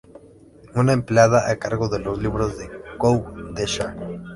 Una 0.73 0.93
empleada 0.93 1.47
a 1.51 1.57
cargo 1.59 1.87
de 1.87 1.99
los 1.99 2.19
libros 2.19 2.57
de 2.57 2.67
Kou-D-Sha. 2.97 3.95